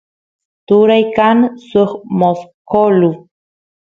turay 0.65 1.03
kan 1.17 1.37
suk 1.67 1.91
mosqolu 2.19 3.11